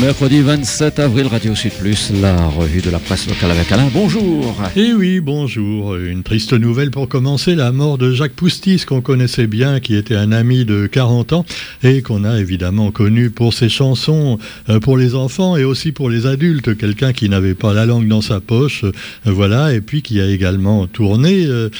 [0.00, 3.88] Mercredi 27 avril, Radio Sud Plus, la revue de la presse locale avec Alain.
[3.92, 4.54] Bonjour.
[4.76, 5.96] Eh oui, bonjour.
[5.96, 10.14] Une triste nouvelle pour commencer, la mort de Jacques Poustis, qu'on connaissait bien, qui était
[10.14, 11.46] un ami de 40 ans
[11.82, 14.38] et qu'on a évidemment connu pour ses chansons
[14.68, 16.76] euh, pour les enfants et aussi pour les adultes.
[16.76, 18.92] Quelqu'un qui n'avait pas la langue dans sa poche, euh,
[19.24, 21.70] voilà, et puis qui a également tourné euh,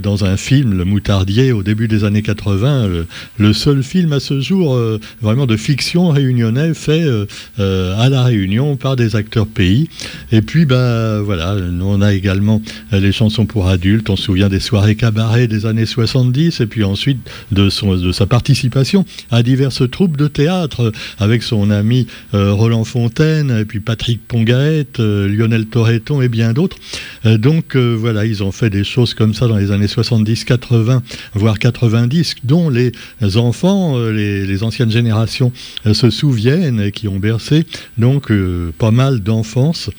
[0.00, 2.88] dans un film, Le Moutardier, au début des années 80,
[3.38, 4.78] le, seul film à ce jour
[5.20, 7.04] vraiment de fiction réunionnais fait
[7.66, 9.88] euh, à La Réunion par des acteurs pays.
[10.30, 12.62] Et puis, ben, voilà, on a également
[12.92, 14.08] euh, les chansons pour adultes.
[14.08, 17.18] On se souvient des soirées cabaret des années 70 et puis ensuite
[17.50, 22.84] de, son, de sa participation à diverses troupes de théâtre avec son ami euh, Roland
[22.84, 26.76] Fontaine et puis Patrick Pongaët, Lionel Torreton et bien d'autres.
[27.24, 31.02] donc voilà, ils ont fait des choses comme ça dans les années 70, 80,
[31.34, 32.92] voire 90, dont les
[33.36, 35.52] enfants, les, les anciennes générations
[35.92, 37.55] se souviennent et qui ont bercé
[37.98, 39.90] donc euh, pas mal d'enfance.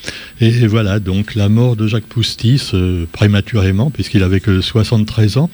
[0.41, 5.49] Et, voilà, donc la mort de Jacques Poustis euh, prématurément, puisqu'il avait que 73 ans.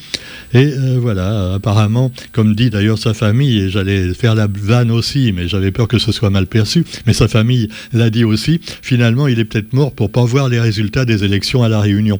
[0.53, 5.31] Et euh, voilà, apparemment, comme dit d'ailleurs sa famille, et j'allais faire la vanne aussi,
[5.33, 9.27] mais j'avais peur que ce soit mal perçu, mais sa famille l'a dit aussi, finalement
[9.27, 12.19] il est peut-être mort pour pas voir les résultats des élections à la Réunion.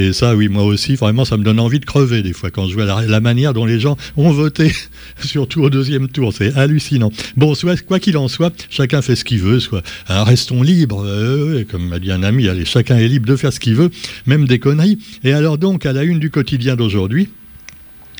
[0.00, 2.66] Et ça, oui, moi aussi, vraiment, ça me donne envie de crever des fois quand
[2.66, 4.72] je vois la, manière dont les gens ont voté,
[5.22, 6.32] surtout au deuxième tour.
[6.32, 7.12] C'est hallucinant.
[7.36, 9.60] Bon, soit, quoi qu'il en soit, chacun fait ce qu'il veut.
[9.60, 11.04] Soit, restons libres.
[11.04, 13.90] Euh, comme m'a dit un ami, allez, chacun est libre de faire ce qu'il veut,
[14.24, 14.98] même des conneries.
[15.22, 17.28] Et alors donc, à la une du quotidien d'aujourd'hui,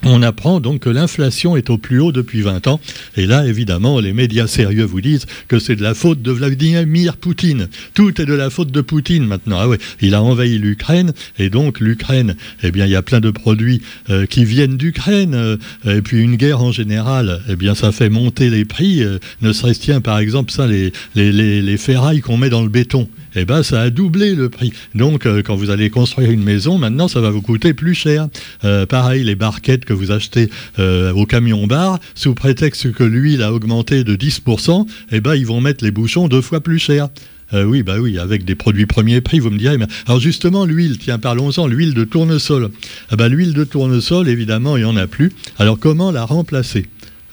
[0.04, 2.80] on apprend donc que l'inflation est au plus haut depuis 20 ans.
[3.16, 7.16] Et là, évidemment, les médias sérieux vous disent que c'est de la faute de Vladimir
[7.16, 7.68] Poutine.
[7.94, 9.58] Tout est de la faute de Poutine maintenant.
[9.60, 11.12] Ah oui, il a envahi l'Ukraine.
[11.38, 15.34] Et donc, l'Ukraine, eh bien, il y a plein de produits euh, qui viennent d'Ukraine.
[15.34, 19.02] Euh, et puis, une guerre en général, eh bien, ça fait monter les prix.
[19.02, 23.08] Euh, ne serait-ce tiens, par exemple, ça, les, les ferrailles qu'on met dans le béton
[23.34, 24.72] eh ben, ça a doublé le prix.
[24.94, 28.28] Donc, euh, quand vous allez construire une maison, maintenant, ça va vous coûter plus cher.
[28.64, 33.52] Euh, pareil, les barquettes que vous achetez euh, au camion-bar, sous prétexte que l'huile a
[33.52, 37.08] augmenté de 10%, eh ben, ils vont mettre les bouchons deux fois plus cher.
[37.52, 39.76] oui, bah oui, avec des produits premier prix, vous me direz.
[39.76, 39.86] Mais...
[40.06, 42.70] Alors justement, l'huile, tiens, parlons-en, l'huile de tournesol.
[43.10, 45.32] Ah bah, l'huile de tournesol, évidemment, il n'y en a plus.
[45.58, 46.86] Alors comment la remplacer?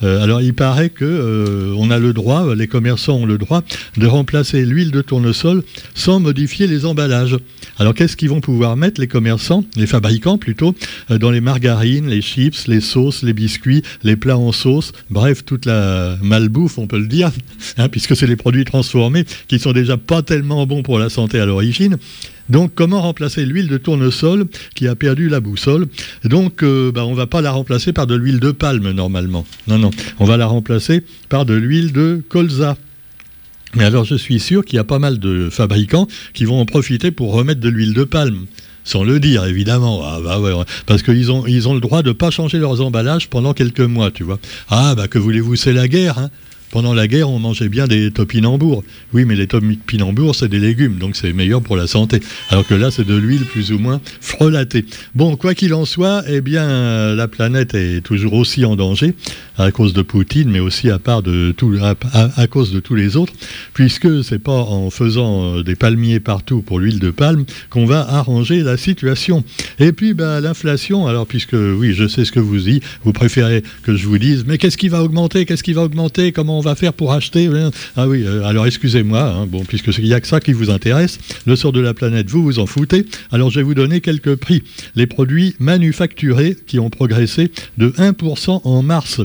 [0.03, 3.63] Euh, alors il paraît que euh, on a le droit, les commerçants ont le droit
[3.97, 5.63] de remplacer l'huile de tournesol
[5.95, 7.37] sans modifier les emballages.
[7.79, 10.75] Alors qu'est-ce qu'ils vont pouvoir mettre les commerçants, les fabricants plutôt,
[11.11, 15.45] euh, dans les margarines, les chips, les sauces, les biscuits, les plats en sauce, bref
[15.45, 17.31] toute la malbouffe on peut le dire,
[17.77, 21.39] hein, puisque c'est les produits transformés qui sont déjà pas tellement bons pour la santé
[21.39, 21.97] à l'origine.
[22.49, 25.87] Donc, comment remplacer l'huile de tournesol qui a perdu la boussole?
[26.23, 29.45] Donc, euh, bah, on ne va pas la remplacer par de l'huile de palme normalement.
[29.67, 29.91] Non, non.
[30.19, 32.77] On va la remplacer par de l'huile de colza.
[33.75, 36.65] Mais alors, je suis sûr qu'il y a pas mal de fabricants qui vont en
[36.65, 38.45] profiter pour remettre de l'huile de palme
[38.87, 40.01] sans le dire évidemment.
[40.05, 40.39] Ah, bah
[40.85, 43.81] parce qu'ils ont, ils ont le droit de ne pas changer leurs emballages pendant quelques
[43.81, 44.39] mois, tu vois.
[44.69, 46.17] Ah bah que voulez-vous, c'est la guerre.
[46.17, 46.29] Hein
[46.71, 48.83] pendant la guerre, on mangeait bien des topinambours.
[49.13, 52.19] Oui, mais les topinambours, c'est des légumes, donc c'est meilleur pour la santé.
[52.49, 54.85] Alors que là, c'est de l'huile plus ou moins frelatée.
[55.15, 59.15] Bon, quoi qu'il en soit, eh bien, la planète est toujours aussi en danger
[59.57, 63.15] à cause de Poutine, mais aussi à, part de tout, à, cause de tous les
[63.15, 63.33] autres,
[63.73, 68.01] puisque c'est pas en faisant euh, des palmiers partout pour l'huile de palme qu'on va
[68.01, 69.43] arranger la situation.
[69.79, 73.63] Et puis, ben, l'inflation, alors puisque, oui, je sais ce que vous dites, vous préférez
[73.83, 76.61] que je vous dise, mais qu'est-ce qui va augmenter Qu'est-ce qui va augmenter Comment on
[76.61, 77.49] va faire pour acheter
[77.95, 80.69] Ah oui, euh, alors excusez-moi, hein, bon, puisque il n'y a que ça qui vous
[80.69, 84.01] intéresse, le sort de la planète, vous vous en foutez, alors je vais vous donner
[84.01, 84.63] quelques prix.
[84.95, 89.21] Les produits manufacturés qui ont progressé de 1% en mars.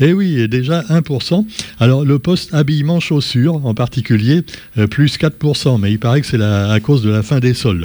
[0.00, 1.44] Eh oui, déjà 1%.
[1.80, 4.42] Alors le poste habillement chaussures en particulier,
[4.78, 7.82] euh, plus 4%, mais il paraît que c'est à cause de la fin des soldes.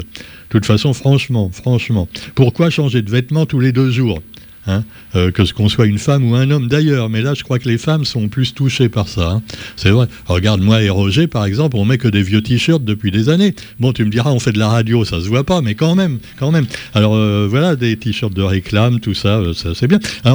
[0.52, 4.20] De toute façon, franchement, franchement, pourquoi changer de vêtements tous les deux jours?
[4.68, 4.84] Hein,
[5.16, 7.08] euh, que ce qu'on soit une femme ou un homme d'ailleurs.
[7.08, 9.28] Mais là, je crois que les femmes sont plus touchées par ça.
[9.28, 9.42] Hein.
[9.74, 10.06] C'est vrai.
[10.26, 13.56] Regarde, moi et Roger, par exemple, on met que des vieux t-shirts depuis des années.
[13.80, 15.96] Bon, tu me diras, on fait de la radio, ça se voit pas, mais quand
[15.96, 16.66] même, quand même.
[16.94, 19.98] Alors euh, voilà, des t-shirts de réclame, tout ça, euh, c'est bien.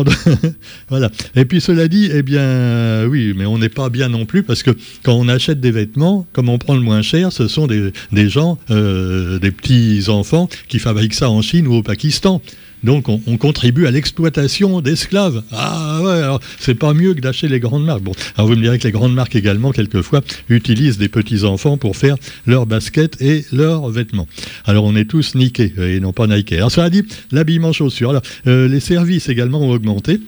[0.90, 1.10] Voilà.
[1.36, 4.62] Et puis cela dit, eh bien, oui, mais on n'est pas bien non plus parce
[4.62, 4.72] que
[5.04, 8.30] quand on achète des vêtements, comme on prend le moins cher, ce sont des, des
[8.30, 12.42] gens, des petits enfants qui fabriquent ça en Chine ou au Pakistan.
[12.84, 15.44] Donc on, contribue à l'exploitation d'esclaves.
[15.52, 18.02] Ah ouais, alors c'est pas mieux que d'acheter les grandes marques.
[18.02, 21.78] Bon, alors vous me direz que les grandes marques également, quelquefois, utilisent des petits enfants
[21.78, 22.16] pour faire
[22.46, 24.28] leurs baskets et leurs vêtements.
[24.66, 26.54] Alors on est tous niqués et non pas Nike.
[26.54, 28.12] Alors ça a dit l'habillement chaussures.
[28.12, 30.20] Alors euh, les services également ont augmenté.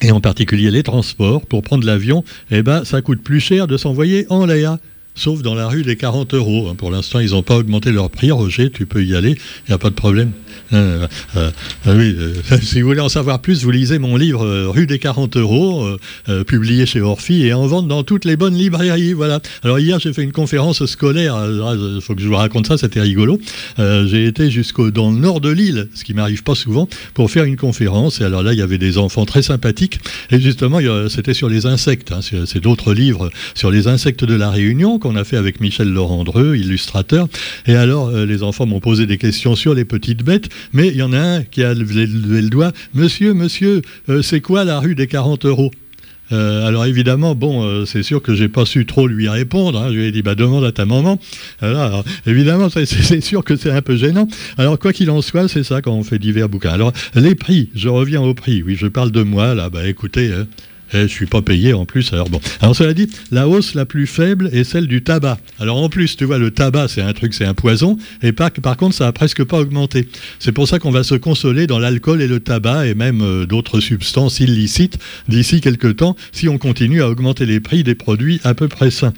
[0.00, 3.76] et en particulier les transports, pour prendre l'avion, eh ben, ça coûte plus cher de
[3.76, 4.78] s'envoyer en l'air
[5.18, 6.72] sauf dans la rue des 40 euros.
[6.74, 8.30] Pour l'instant, ils n'ont pas augmenté leur prix.
[8.30, 9.32] Roger, tu peux y aller,
[9.66, 10.32] il n'y a pas de problème.
[10.72, 11.06] Euh,
[11.36, 11.50] euh,
[11.86, 15.36] euh, oui, si vous voulez en savoir plus, vous lisez mon livre Rue des 40
[15.36, 15.88] euros,
[16.46, 19.12] publié chez Orphy et en vente dans toutes les bonnes librairies.
[19.12, 19.40] Voilà.
[19.62, 21.36] Alors hier, j'ai fait une conférence scolaire.
[21.48, 23.38] Il faut que je vous raconte ça, c'était rigolo.
[23.78, 27.44] j'ai été jusqu'au dans le nord de l'île, ce qui m'arrive pas souvent, pour faire
[27.44, 28.20] une conférence.
[28.20, 29.98] Et alors là, il y avait des enfants très sympathiques.
[30.30, 30.78] Et justement,
[31.08, 32.12] c'était sur les insectes.
[32.12, 32.20] Hein.
[32.22, 36.56] C'est d'autres livres sur les insectes de la Réunion qu'on a fait avec Michel Laurent-Dreux,
[36.56, 37.28] illustrateur.
[37.66, 41.02] Et alors, les enfants m'ont posé des questions sur les petites bêtes mais il y
[41.02, 42.72] en a un qui a levé, le doigt.
[42.94, 45.70] Monsieur, monsieur, euh, c'est quoi la rue des 40 euros?
[46.30, 49.80] Euh, alors évidemment, bon, euh, c'est sûr que j'ai pas su trop lui répondre.
[49.80, 49.88] Hein.
[49.90, 51.18] Je lui ai dit, bah demande à ta maman.
[51.60, 54.28] Alors, évidemment, c'est sûr que c'est un peu gênant.
[54.58, 56.70] Alors quoi qu'il en soit, c'est ça quand on fait divers bouquins.
[56.70, 58.62] Alors les prix, je reviens aux prix.
[58.62, 59.70] Oui, je parle de moi là.
[59.70, 60.32] Bah écoutez.
[60.32, 60.46] Hein,
[60.92, 62.12] et je suis pas payé en plus.
[62.12, 62.40] Alors bon.
[62.60, 65.38] Alors cela dit, la hausse la plus faible est celle du tabac.
[65.60, 67.96] Alors en plus, tu vois, le tabac, c'est un truc, c'est un poison.
[68.22, 70.08] Et par, par contre, ça a presque pas augmenté.
[70.38, 73.46] C'est pour ça qu'on va se consoler dans l'alcool et le tabac et même euh,
[73.46, 74.98] d'autres substances illicites
[75.28, 78.90] d'ici quelques temps si on continue à augmenter les prix des produits à peu près
[78.90, 79.12] sains.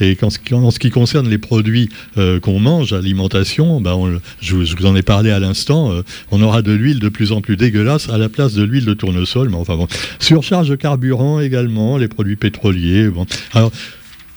[0.00, 1.88] Et en ce qui concerne les produits
[2.18, 6.62] euh, qu'on mange, alimentation, ben je, vous en ai parlé à l'instant, euh, on aura
[6.62, 9.48] de l'huile de plus en plus dégueulasse à la place de l'huile de tournesol.
[9.48, 9.88] Mais enfin bon,
[10.18, 13.08] surcharge de carburant également, les produits pétroliers.
[13.08, 13.26] Bon.
[13.52, 13.72] Alors,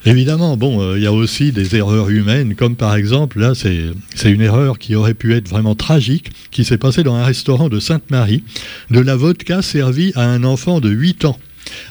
[0.06, 4.32] Évidemment, bon, euh, il y a aussi des erreurs humaines, comme par exemple, là, c'est
[4.32, 7.82] une erreur qui aurait pu être vraiment tragique, qui s'est passée dans un restaurant de
[7.82, 8.44] Sainte-Marie,
[8.92, 11.38] de la vodka servie à un enfant de 8 ans.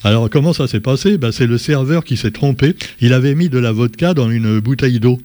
[0.05, 1.19] Alors comment ça s'est passé?
[1.19, 2.75] Ben, C'est le serveur qui s'est trompé.
[3.01, 5.19] Il avait mis de la vodka dans une bouteille d'eau.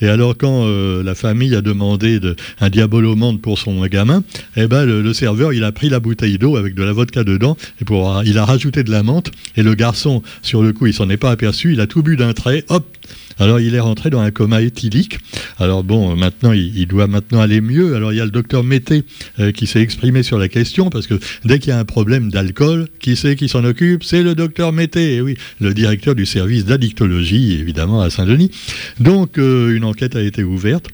[0.00, 4.24] Et alors, quand euh, la famille a demandé de, un diabolomande pour son gamin,
[4.56, 7.56] eh ben, le, serveur, il a pris la bouteille d'eau avec de la vodka dedans,
[7.80, 10.94] et pour, il a rajouté de la menthe, et le garçon, sur le coup, il
[10.94, 12.86] s'en est pas aperçu, il a tout bu d'un trait, hop,
[13.38, 15.18] alors il est rentré dans un coma éthylique.
[15.58, 17.94] Alors bon, maintenant il, doit maintenant aller mieux.
[17.94, 19.04] Alors il y a le docteur Mété
[19.38, 22.30] euh, qui s'est exprimé sur la question parce que dès qu'il y a un problème
[22.30, 24.04] d'alcool, qui c'est qui s'en occupe?
[24.04, 28.50] C'est le docteur Mété, oui, le directeur du service d'addictologie évidemment à Saint-Denis.
[29.00, 30.88] Donc euh, une enquête a été ouverte.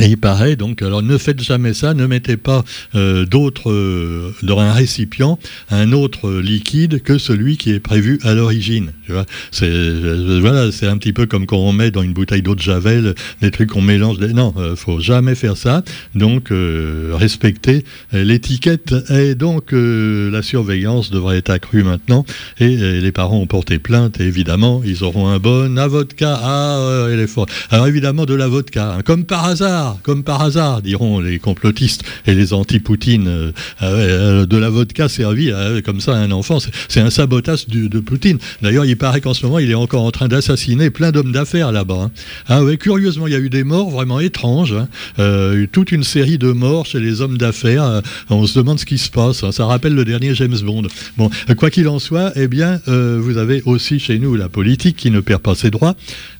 [0.00, 4.34] Et il paraît donc, alors ne faites jamais ça, ne mettez pas euh, d'autres euh,
[4.42, 5.38] dans un récipient
[5.70, 8.92] un autre liquide que celui qui est prévu à l'origine.
[9.50, 12.54] c'est euh, voilà, c'est un petit peu comme quand on met dans une bouteille d'eau
[12.54, 14.18] de javel des trucs qu'on mélange.
[14.18, 15.82] Non, faut jamais faire ça.
[16.14, 16.48] Donc
[17.12, 22.24] respectez l'étiquette et donc la surveillance devrait être accrue maintenant.
[22.60, 26.38] Et, les parents ont porté plainte et évidemment ils auront un bon à vodka.
[26.42, 27.50] Ah, est forte.
[27.70, 32.02] Alors évidemment de la vodka, hein, comme par hasard comme par hasard, diront les complotistes
[32.26, 33.52] et les anti-Poutine, euh,
[33.82, 35.52] euh, de la vodka servie
[35.84, 36.58] comme ça à un enfant.
[36.88, 38.38] C'est un sabotage de Poutine.
[38.62, 41.72] D'ailleurs, il paraît qu'en ce moment, il est encore en train d'assassiner plein d'hommes d'affaires
[41.72, 42.10] là-bas.
[42.10, 42.10] Hein.
[42.48, 44.72] Ah curieusement, il y a eu des morts vraiment étranges.
[44.72, 44.88] Hein.
[45.18, 48.02] Euh, toute une série de morts chez les hommes d'affaires.
[48.30, 49.44] on se demande ce qui se passe.
[49.44, 49.52] Hein.
[49.52, 50.86] Ça rappelle le dernier James Bond.
[51.16, 55.10] Bon, quoi qu'il en soit, eh bien, vous avez aussi chez nous la politique qui
[55.10, 55.94] ne perd pas ses droits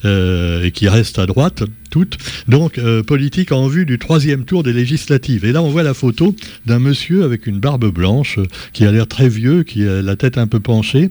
[0.04, 2.16] et qui reste à droite toutes.
[2.48, 3.04] Donc, euh,
[3.50, 5.44] en vue du troisième tour des législatives.
[5.44, 6.34] Et là, on voit la photo
[6.66, 8.38] d'un monsieur avec une barbe blanche,
[8.72, 11.10] qui a l'air très vieux, qui a la tête un peu penchée.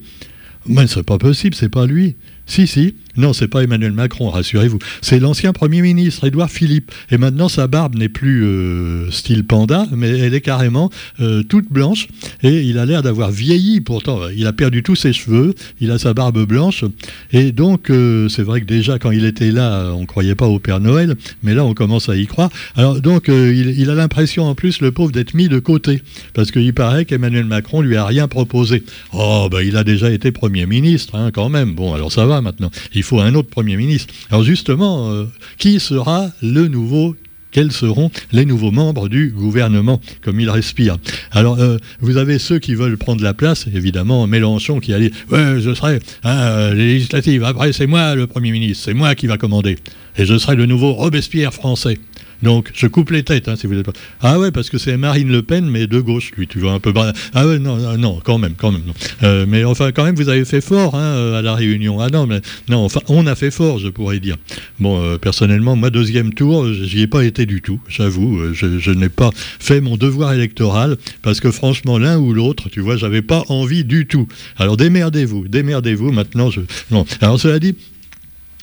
[0.67, 2.15] Mais c'est pas possible, c'est pas lui.
[2.45, 2.95] Si, si.
[3.17, 4.79] Non, c'est pas Emmanuel Macron, rassurez-vous.
[5.01, 6.91] C'est l'ancien Premier ministre, Édouard Philippe.
[7.09, 10.89] Et maintenant, sa barbe n'est plus euh, style panda, mais elle est carrément
[11.19, 12.07] euh, toute blanche.
[12.43, 13.81] Et il a l'air d'avoir vieilli.
[13.81, 15.53] Pourtant, il a perdu tous ses cheveux.
[15.81, 16.85] Il a sa barbe blanche.
[17.33, 20.47] Et donc, euh, c'est vrai que déjà, quand il était là, on ne croyait pas
[20.47, 21.15] au Père Noël.
[21.43, 22.49] Mais là, on commence à y croire.
[22.75, 26.01] Alors, donc, il, a l'impression, en plus, le pauvre, d'être mis de côté.
[26.33, 28.83] Parce qu'il paraît qu'Emmanuel Macron lui a rien proposé.
[29.11, 31.75] Oh, ben, il a déjà été Premier ministre, hein, quand même.
[31.75, 32.71] Bon, alors ça va maintenant
[33.03, 34.13] faut un autre Premier ministre.
[34.29, 35.25] Alors justement, euh,
[35.57, 37.15] qui sera le nouveau
[37.51, 40.97] quels seront les nouveaux membres du gouvernement, comme il respire?
[41.31, 45.11] Alors, euh, vous avez ceux qui veulent prendre la place, évidemment, Mélenchon qui a dit
[45.29, 49.37] je serai hein, euh, législative, après c'est moi le Premier ministre, c'est moi qui va
[49.37, 49.77] commander,
[50.17, 51.99] et je serai le nouveau Robespierre français.
[52.43, 53.93] Donc, je coupe les têtes, hein, si vous n'êtes pas.
[54.21, 56.79] Ah ouais, parce que c'est Marine Le Pen, mais de gauche, lui, tu vois, un
[56.79, 56.93] peu.
[57.33, 58.81] Ah ouais, non, non, quand même, quand même.
[59.23, 61.99] Euh, mais enfin, quand même, vous avez fait fort hein, euh, à la Réunion.
[61.99, 64.37] Ah non, mais non, enfin, on a fait fort, je pourrais dire.
[64.79, 68.53] Bon, euh, personnellement, moi, deuxième tour, j'y ai pas été du tout, j'avoue.
[68.53, 72.97] Je, n'ai pas fait mon devoir électoral, parce que franchement, l'un ou l'autre, tu vois,
[72.97, 74.27] j'avais pas envie du tout.
[74.57, 76.11] Alors, démerdez-vous, démerdez-vous.
[76.11, 76.61] Maintenant, je.
[76.89, 77.05] Non.
[77.21, 77.75] Alors, cela dit,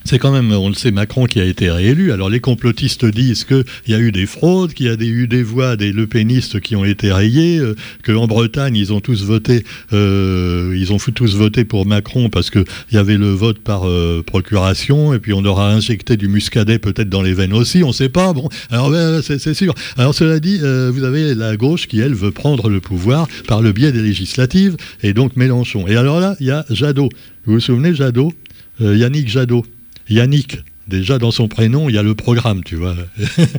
[0.09, 2.13] c'est quand même, on le sait, Macron qui a été réélu.
[2.13, 5.43] Alors les complotistes disent qu'il y a eu des fraudes, qu'il y a eu des
[5.43, 7.75] voix des lepénistes qui ont été rayées, euh,
[8.07, 12.65] qu'en Bretagne ils ont tous voté, euh, ils ont tous voté pour Macron parce qu'il
[12.91, 17.11] y avait le vote par euh, procuration et puis on aura injecté du muscadet peut-être
[17.11, 18.33] dans les veines aussi, on ne sait pas.
[18.33, 18.91] Bon, alors
[19.23, 19.75] c'est sûr.
[19.99, 23.73] Alors cela dit, vous avez la gauche qui elle veut prendre le pouvoir par le
[23.73, 25.87] biais des législatives et donc Mélenchon.
[25.87, 27.11] Et alors là, il y a Jadot.
[27.45, 28.33] Vous vous souvenez Jadot?
[28.81, 29.65] Yannick Jadot
[30.11, 32.97] Yannick, déjà dans son prénom, il y a le programme, tu vois.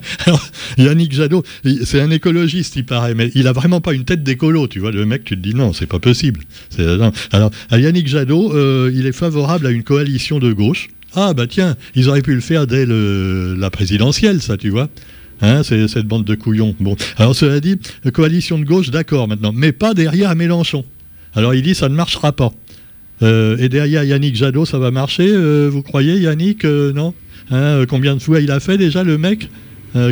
[0.77, 1.44] Yannick Jadot,
[1.84, 4.91] c'est un écologiste, il paraît, mais il a vraiment pas une tête d'écolo, tu vois.
[4.91, 6.41] Le mec, tu te dis non, c'est pas possible.
[7.32, 10.89] Alors, Yannick Jadot, euh, il est favorable à une coalition de gauche.
[11.15, 14.89] Ah bah tiens, ils auraient pu le faire dès la présidentielle, ça, tu vois.
[15.41, 16.75] Hein, c'est cette bande de couillons.
[16.79, 17.77] Bon, alors cela dit,
[18.13, 20.84] coalition de gauche, d'accord maintenant, mais pas derrière Mélenchon.
[21.34, 22.51] Alors il dit ça ne marchera pas.
[23.21, 27.13] Euh, et derrière Yannick Jadot, ça va marcher, euh, vous croyez, Yannick euh, Non?
[27.51, 29.49] Hein, Combien de fois il a fait déjà, le mec?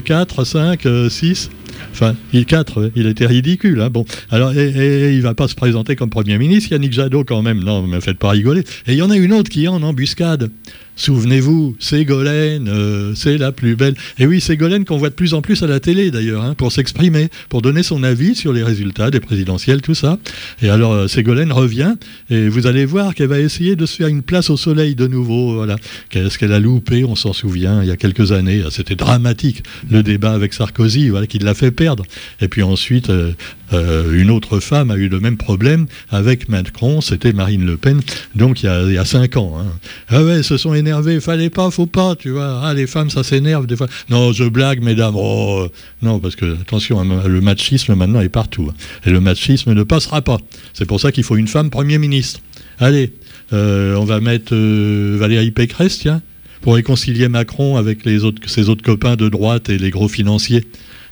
[0.05, 1.51] 4, 5, 6
[1.91, 3.81] Enfin, il 4, il était ridicule.
[3.81, 7.23] Hein, bon, alors, et, et, il va pas se présenter comme Premier ministre, Yannick Jadot
[7.23, 8.61] quand même, non, ne me faites pas rigoler.
[8.87, 10.49] Et il y en a une autre qui est en embuscade.
[10.97, 13.93] Souvenez-vous, Ségolène, euh, c'est la plus belle.
[14.17, 16.71] Et oui, Ségolène qu'on voit de plus en plus à la télé d'ailleurs, hein, pour
[16.71, 20.17] s'exprimer, pour donner son avis sur les résultats des présidentielles, tout ça.
[20.63, 21.93] Et alors euh, Ségolène revient
[22.31, 25.05] et vous allez voir qu'elle va essayer de se faire une place au soleil de
[25.05, 25.53] nouveau.
[25.53, 25.75] Voilà.
[26.09, 27.03] Qu'est-ce qu'elle a loupé?
[27.03, 27.83] On s'en souvient.
[27.83, 31.66] Il y a quelques années, c'était dramatique le débat avec Sarkozy, voilà, qui l'a fait
[31.71, 32.03] perdre.
[32.41, 33.33] Et puis ensuite, euh,
[33.73, 38.01] euh, une autre femme a eu le même problème avec Macron, c'était Marine Le Pen,
[38.35, 39.57] donc il y a, cinq ans.
[39.59, 39.65] Hein.
[40.09, 42.61] Ah ouais, se sont énervés, fallait pas, faut pas, tu vois.
[42.63, 43.87] Ah, les femmes, ça s'énerve des fois.
[44.09, 45.15] Non, je blague, mesdames.
[45.15, 45.67] Oh,
[46.01, 48.69] non, parce que, attention, hein, le machisme maintenant est partout.
[48.69, 48.75] Hein.
[49.05, 50.37] Et le machisme ne passera pas.
[50.73, 52.39] C'est pour ça qu'il faut une femme Premier ministre.
[52.79, 53.13] Allez,
[53.53, 56.21] euh, on va mettre Valérie Pécresse, tiens,
[56.61, 60.63] pour réconcilier Macron avec ses autres copains de droite et les gros financiers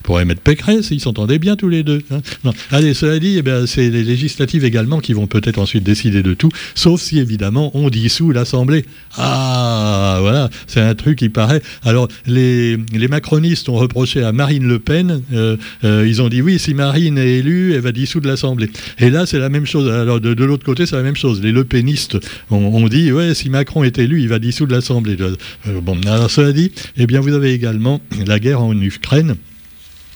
[0.06, 2.02] pourrait mettre Pécresse, ils s'entendaient bien tous les deux.
[2.12, 2.22] Hein.
[2.44, 2.54] non.
[2.72, 6.50] Allez, cela dit, eh c'est les législatives également qui vont peut-être ensuite décider de tout,
[6.76, 8.86] sauf si évidemment on dissout l'Assemblée.
[9.18, 11.62] Ah, voilà, c'est un truc qui paraît.
[11.84, 12.78] Alors, les,
[13.10, 17.18] macronistes ont reproché à Marine Le Pen, euh, euh, ils ont dit oui, si Marine
[17.18, 18.70] est élue, elle va dissoudre l'Assemblée.
[19.00, 19.90] Et là, c'est la même chose.
[19.90, 21.42] Alors, de, l'autre côté, c'est la même chose.
[21.42, 22.18] Les Le Penistes
[22.52, 25.18] ont, dit ouais, si Macron est élu, il va dissoudre l'Assemblée.
[25.20, 29.36] Euh, bon, alors, cela dit, eh bien, vous avez également la guerre en Ukraine.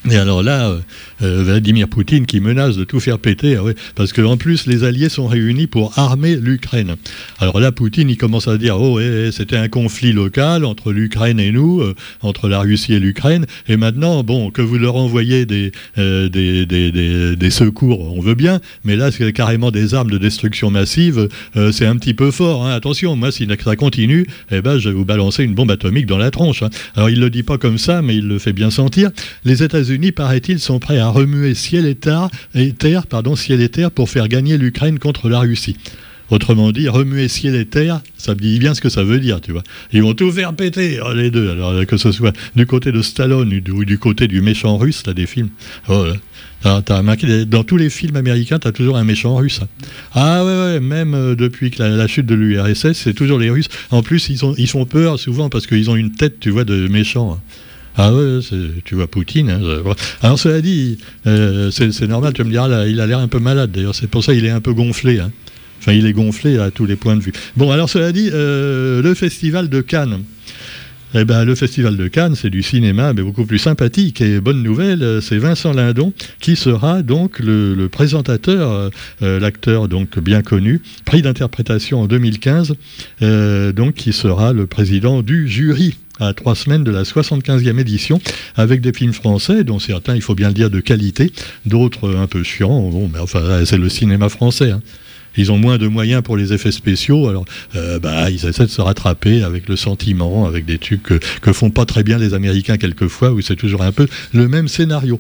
[0.10, 0.76] Et alors là,
[1.22, 3.64] euh, euh, Vladimir Poutine qui menace de tout faire péter, ah
[3.96, 6.96] parce qu'en plus les Alliés sont réunis pour armer l'Ukraine.
[7.40, 9.00] Alors là, Poutine il commence à dire oh
[9.32, 13.78] c'était un conflit local entre l'Ukraine et nous, euh, entre la Russie et l'Ukraine, et
[13.78, 18.96] maintenant bon que vous leur envoyez des, des, des, des, secours, on veut bien, mais
[18.96, 21.30] là c'est carrément des armes de destruction massive,
[21.72, 22.66] c'est un petit peu fort.
[22.66, 22.74] Hein.
[22.74, 26.18] Attention, moi si ça continue, eh ben je vais vous balancer une bombe atomique dans
[26.18, 26.64] la tronche.
[26.64, 26.70] Hein.
[26.96, 29.12] Alors il le dit pas comme ça, mais il le fait bien sentir.
[29.46, 33.92] Les États États-Unis, paraît-il, sont prêts à remuer ciel et terre, pardon, ciel et terre
[33.92, 35.76] pour faire gagner l'Ukraine contre la Russie.
[36.32, 39.42] Autrement dit, remuer ciel et terre, ça me dit bien ce que ça veut dire,
[39.42, 39.64] tu vois.
[39.92, 41.50] Ils vont tout faire péter, oh, les deux.
[41.50, 45.14] Alors, que ce soit du côté de Stallone ou du, côté du méchant russe, t'as
[45.14, 45.50] des films.
[45.88, 46.06] Oh,
[46.64, 49.62] dans tous les films américains, tu as toujours un méchant russe.
[49.64, 49.68] Hein.
[50.14, 53.70] Ah ouais, même euh, depuis que la, chute de l'URSS, c'est toujours les Russes.
[53.90, 56.66] En plus, ils, ont, ils font peur souvent parce qu'ils ont une tête, tu vois,
[56.66, 57.34] de méchant.
[57.34, 57.42] Hein.
[58.02, 58.40] Ah ouais,
[58.86, 59.50] tu vois Poutine.
[59.50, 59.60] Hein,
[60.22, 63.72] Alors cela dit, euh, c'est normal, tu me diras, il a l'air un peu malade
[63.74, 65.20] d'ailleurs, c'est pour ça qu'il est un peu gonflé.
[65.20, 65.32] Hein.
[65.82, 67.34] Enfin, il est gonflé à tous les points de vue.
[67.58, 70.24] Bon, alors cela dit, euh, le festival de Cannes.
[71.14, 74.22] Eh ben, le Festival de Cannes, c'est du cinéma, mais beaucoup plus sympathique.
[74.22, 78.92] Et bonne nouvelle, c'est Vincent Lindon qui sera donc le, présentateur,
[79.24, 82.76] euh, l'acteur donc bien connu, prix d'interprétation en 2015,
[83.74, 88.22] donc qui sera le président du jury à trois semaines de la 75e édition,
[88.56, 91.32] avec des films français, dont certains, il faut bien le dire, de qualité,
[91.66, 92.90] d'autres un peu chiants.
[92.90, 94.72] Bon, mais enfin, c'est le cinéma français.
[94.72, 94.82] Hein.
[95.38, 97.46] Ils ont moins de moyens pour les effets spéciaux, alors
[97.76, 101.54] euh, bah, ils essaient de se rattraper avec le sentiment, avec des trucs que, que
[101.54, 105.18] font pas très bien les Américains quelquefois, où c'est toujours un peu le même scénario.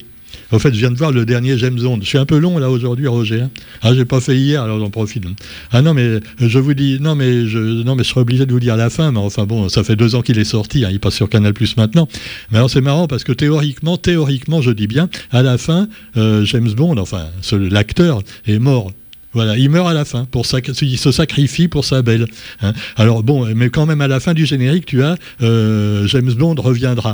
[0.52, 2.00] En fait, je viens de voir le dernier James Bond.
[2.02, 3.42] Je suis un peu long là aujourd'hui, Roger.
[3.42, 3.50] Hein.
[3.82, 5.24] Ah, j'ai pas fait hier, alors j'en profite.
[5.72, 8.90] Ah non, mais je vous dis, non, mais je, non, obligé de vous dire la
[8.90, 9.12] fin.
[9.12, 10.86] Mais enfin bon, ça fait deux ans qu'il est sorti.
[10.86, 10.90] Hein.
[10.92, 12.08] il passe sur Canal Plus maintenant.
[12.52, 15.88] Mais alors c'est marrant parce que théoriquement, théoriquement, je dis bien, à la fin,
[16.18, 18.92] euh, James Bond, enfin l'acteur est mort.
[19.34, 20.46] Voilà, il meurt à la fin, pour
[20.82, 22.26] il se sacrifie pour sa belle.
[22.62, 22.74] Hein.
[22.96, 26.56] Alors bon, mais quand même à la fin du générique, tu as euh, James Bond
[26.58, 27.14] reviendra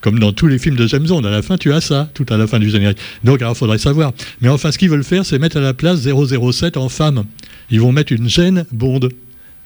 [0.00, 2.26] comme dans tous les films de James Bond, à la fin, tu as ça, tout
[2.28, 2.98] à la fin du générique.
[3.24, 4.12] Donc, alors, il faudrait savoir.
[4.40, 7.24] Mais enfin, ce qu'ils veulent faire, c'est mettre à la place 007 en femme.
[7.70, 9.08] Ils vont mettre une gêne Bond.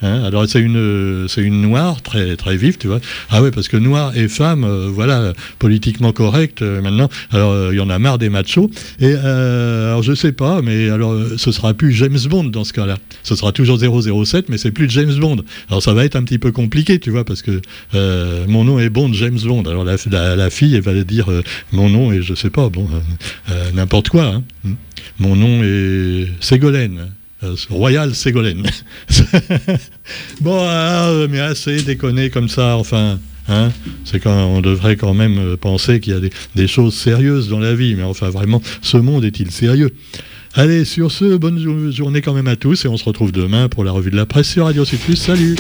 [0.03, 0.23] Hein.
[0.25, 3.01] Alors c'est une c'est une noire très très vive, tu vois.
[3.31, 7.09] Ah ouais, parce que noir et femme, euh, voilà, politiquement correct euh, maintenant.
[7.31, 8.71] Alors euh, il y en a marre des machos.
[9.01, 12.99] Et alors je sais pas, mais alors ce sera plus James Bond dans ce cas-là.
[13.23, 15.39] Ce sera toujours 007, mais c'est plus James Bond.
[15.69, 17.61] Alors ça va être un petit peu compliqué, tu vois, parce que
[18.49, 19.65] mon nom est Bond, James Bond.
[19.65, 19.97] Alors la,
[20.37, 21.27] la, fille, elle va dire
[21.73, 22.89] mon nom et je sais pas, bon,
[23.75, 24.25] n'importe quoi.
[24.25, 24.43] Hein.
[25.19, 27.11] Mon nom est Ségolène.
[27.43, 28.67] Euh, Royal Ségolène.
[30.41, 33.19] bon, ah, mais assez déconner comme ça, enfin.
[33.49, 33.73] Hein
[34.05, 36.21] c'est quand on devrait quand même euh, penser qu'il y a
[36.55, 39.91] des, choses sérieuses dans la vie, mais enfin vraiment, ce monde est-il sérieux?
[40.55, 43.83] Allez, sur ce, bonne journée quand même à tous et on se retrouve demain pour
[43.85, 45.17] la revue de la presse sur Radio Plus.
[45.17, 45.57] Salut